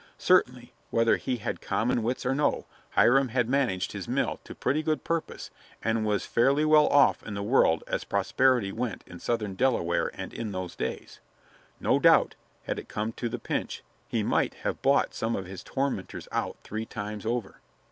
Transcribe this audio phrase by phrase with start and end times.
[0.17, 2.65] Certainly, whether he had common wits or no,
[2.95, 5.51] Hiram had managed his mill to pretty good purpose
[5.83, 10.33] and was fairly well off in the world as prosperity went in southern Delaware and
[10.33, 11.19] in those days.
[11.79, 12.33] No doubt,
[12.63, 16.57] had it come to the pinch, he might have bought some of his tormentors out
[16.63, 17.59] three times over.